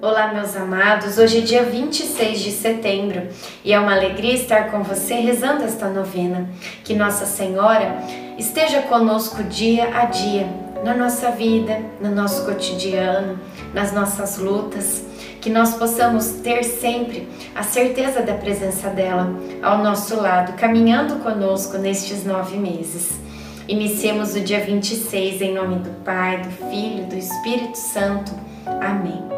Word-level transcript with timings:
Olá, 0.00 0.32
meus 0.32 0.54
amados. 0.54 1.18
Hoje 1.18 1.38
é 1.38 1.40
dia 1.40 1.64
26 1.64 2.38
de 2.38 2.52
setembro 2.52 3.26
e 3.64 3.72
é 3.72 3.80
uma 3.80 3.92
alegria 3.92 4.32
estar 4.32 4.70
com 4.70 4.80
você 4.84 5.14
rezando 5.14 5.64
esta 5.64 5.88
novena. 5.88 6.48
Que 6.84 6.94
Nossa 6.94 7.26
Senhora 7.26 7.98
esteja 8.38 8.82
conosco 8.82 9.42
dia 9.42 9.90
a 9.92 10.04
dia, 10.04 10.46
na 10.84 10.94
nossa 10.94 11.32
vida, 11.32 11.80
no 12.00 12.14
nosso 12.14 12.44
cotidiano, 12.44 13.40
nas 13.74 13.92
nossas 13.92 14.38
lutas. 14.38 15.02
Que 15.40 15.50
nós 15.50 15.74
possamos 15.74 16.26
ter 16.44 16.62
sempre 16.62 17.28
a 17.52 17.64
certeza 17.64 18.22
da 18.22 18.34
presença 18.34 18.90
dela 18.90 19.28
ao 19.60 19.78
nosso 19.78 20.14
lado, 20.14 20.52
caminhando 20.52 21.16
conosco 21.16 21.76
nestes 21.76 22.24
nove 22.24 22.56
meses. 22.56 23.18
Iniciemos 23.66 24.36
o 24.36 24.40
dia 24.40 24.60
26 24.60 25.42
em 25.42 25.54
nome 25.54 25.80
do 25.80 25.90
Pai, 26.04 26.40
do 26.40 26.50
Filho, 26.70 27.04
do 27.06 27.16
Espírito 27.16 27.76
Santo. 27.76 28.32
Amém. 28.80 29.37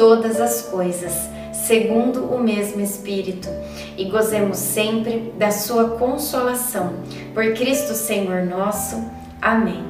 todas 0.00 0.40
as 0.40 0.62
coisas, 0.62 1.12
segundo 1.52 2.24
o 2.24 2.42
mesmo 2.42 2.80
Espírito, 2.80 3.50
e 3.98 4.06
gozemos 4.06 4.56
sempre 4.56 5.30
da 5.36 5.50
Sua 5.50 5.90
consolação. 5.98 6.94
Por 7.34 7.52
Cristo 7.52 7.92
Senhor 7.92 8.46
nosso. 8.46 9.04
Amém. 9.42 9.84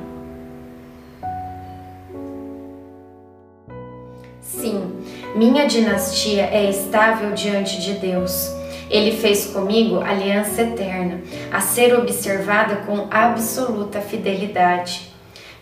Sim, 4.40 4.96
minha 5.36 5.68
dinastia 5.68 6.42
é 6.42 6.68
estável 6.68 7.30
diante 7.30 7.80
de 7.80 7.92
Deus. 7.92 8.50
Ele 8.90 9.12
fez 9.12 9.46
comigo 9.46 10.00
aliança 10.00 10.62
eterna, 10.62 11.20
a 11.52 11.60
ser 11.60 11.96
observada 11.96 12.78
com 12.84 13.06
absoluta 13.12 14.00
fidelidade. 14.00 15.08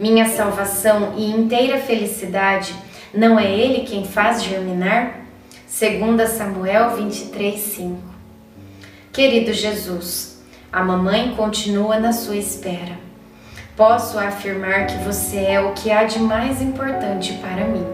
Minha 0.00 0.24
salvação 0.24 1.12
e 1.18 1.30
inteira 1.30 1.76
felicidade 1.76 2.87
não 3.12 3.38
é 3.38 3.50
ele 3.50 3.86
quem 3.86 4.04
faz 4.04 4.42
germinar? 4.42 5.20
2 5.66 6.28
Samuel 6.30 6.96
23, 6.96 7.58
5. 7.58 7.98
Querido 9.12 9.52
Jesus, 9.52 10.42
a 10.70 10.82
mamãe 10.82 11.34
continua 11.34 11.98
na 11.98 12.12
sua 12.12 12.36
espera. 12.36 12.98
Posso 13.76 14.18
afirmar 14.18 14.86
que 14.86 14.98
você 14.98 15.38
é 15.38 15.60
o 15.60 15.72
que 15.72 15.90
há 15.90 16.04
de 16.04 16.18
mais 16.18 16.60
importante 16.60 17.32
para 17.34 17.64
mim. 17.64 17.86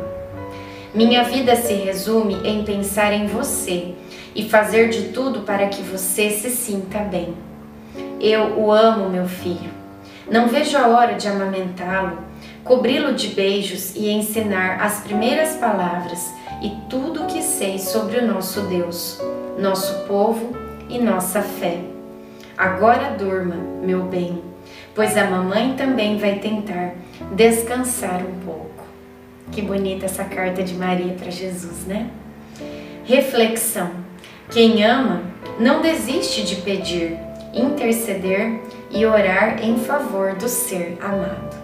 Minha 0.94 1.24
vida 1.24 1.54
se 1.56 1.74
resume 1.74 2.40
em 2.44 2.64
pensar 2.64 3.12
em 3.12 3.26
você 3.26 3.94
e 4.34 4.48
fazer 4.48 4.88
de 4.88 5.08
tudo 5.08 5.40
para 5.40 5.68
que 5.68 5.82
você 5.82 6.30
se 6.30 6.50
sinta 6.50 6.98
bem. 6.98 7.34
Eu 8.20 8.58
o 8.58 8.72
amo, 8.72 9.08
meu 9.08 9.28
filho. 9.28 9.70
Não 10.30 10.48
vejo 10.48 10.76
a 10.76 10.88
hora 10.88 11.14
de 11.14 11.28
amamentá-lo 11.28 12.18
cobri-lo 12.64 13.12
de 13.12 13.28
beijos 13.28 13.94
e 13.94 14.10
ensinar 14.10 14.80
as 14.80 15.00
primeiras 15.00 15.56
palavras 15.56 16.32
e 16.62 16.70
tudo 16.88 17.24
o 17.24 17.26
que 17.26 17.42
sei 17.42 17.78
sobre 17.78 18.18
o 18.18 18.26
nosso 18.26 18.62
Deus, 18.62 19.20
nosso 19.58 20.04
povo 20.06 20.56
e 20.88 20.98
nossa 20.98 21.42
fé. 21.42 21.80
Agora 22.56 23.10
durma, 23.10 23.56
meu 23.82 24.04
bem, 24.04 24.42
pois 24.94 25.16
a 25.16 25.24
mamãe 25.24 25.74
também 25.76 26.16
vai 26.16 26.38
tentar 26.38 26.94
descansar 27.32 28.22
um 28.22 28.40
pouco. 28.44 28.84
Que 29.52 29.60
bonita 29.60 30.06
essa 30.06 30.24
carta 30.24 30.62
de 30.62 30.74
Maria 30.74 31.14
para 31.14 31.30
Jesus, 31.30 31.84
né? 31.86 32.08
Reflexão: 33.04 33.90
quem 34.50 34.82
ama 34.84 35.22
não 35.60 35.82
desiste 35.82 36.42
de 36.44 36.56
pedir, 36.56 37.18
interceder 37.52 38.60
e 38.90 39.04
orar 39.04 39.62
em 39.62 39.76
favor 39.78 40.34
do 40.34 40.48
ser 40.48 40.96
amado. 41.00 41.63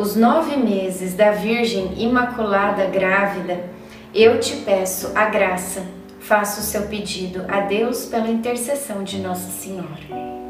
os 0.00 0.16
nove 0.16 0.56
meses 0.56 1.12
da 1.12 1.32
Virgem 1.32 1.92
Imaculada 1.98 2.86
Grávida, 2.86 3.62
eu 4.14 4.40
te 4.40 4.56
peço 4.56 5.12
a 5.14 5.26
graça, 5.26 5.82
faça 6.18 6.58
o 6.58 6.64
seu 6.64 6.86
pedido 6.86 7.44
a 7.46 7.60
Deus 7.60 8.06
pela 8.06 8.30
intercessão 8.30 9.04
de 9.04 9.18
Nossa 9.18 9.50
Senhora. 9.50 10.49